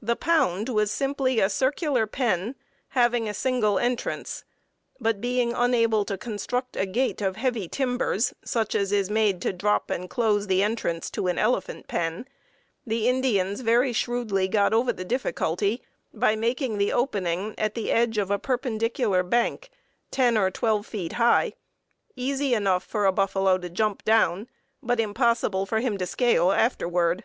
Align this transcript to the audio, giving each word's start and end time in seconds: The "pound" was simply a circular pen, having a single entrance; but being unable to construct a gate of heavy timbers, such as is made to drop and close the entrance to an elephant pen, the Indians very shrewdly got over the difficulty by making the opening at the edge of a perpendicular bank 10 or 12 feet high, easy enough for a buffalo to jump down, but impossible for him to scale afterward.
The 0.00 0.14
"pound" 0.14 0.68
was 0.68 0.92
simply 0.92 1.40
a 1.40 1.50
circular 1.50 2.06
pen, 2.06 2.54
having 2.90 3.28
a 3.28 3.34
single 3.34 3.76
entrance; 3.76 4.44
but 5.00 5.20
being 5.20 5.52
unable 5.52 6.04
to 6.04 6.16
construct 6.16 6.76
a 6.76 6.86
gate 6.86 7.20
of 7.20 7.34
heavy 7.34 7.68
timbers, 7.68 8.32
such 8.44 8.76
as 8.76 8.92
is 8.92 9.10
made 9.10 9.42
to 9.42 9.52
drop 9.52 9.90
and 9.90 10.08
close 10.08 10.46
the 10.46 10.62
entrance 10.62 11.10
to 11.10 11.26
an 11.26 11.40
elephant 11.40 11.88
pen, 11.88 12.28
the 12.86 13.08
Indians 13.08 13.62
very 13.62 13.92
shrewdly 13.92 14.46
got 14.46 14.72
over 14.72 14.92
the 14.92 15.04
difficulty 15.04 15.82
by 16.12 16.36
making 16.36 16.78
the 16.78 16.92
opening 16.92 17.52
at 17.58 17.74
the 17.74 17.90
edge 17.90 18.16
of 18.16 18.30
a 18.30 18.38
perpendicular 18.38 19.24
bank 19.24 19.70
10 20.12 20.36
or 20.38 20.52
12 20.52 20.86
feet 20.86 21.12
high, 21.14 21.52
easy 22.14 22.54
enough 22.54 22.84
for 22.84 23.06
a 23.06 23.12
buffalo 23.12 23.58
to 23.58 23.68
jump 23.68 24.04
down, 24.04 24.46
but 24.80 25.00
impossible 25.00 25.66
for 25.66 25.80
him 25.80 25.98
to 25.98 26.06
scale 26.06 26.52
afterward. 26.52 27.24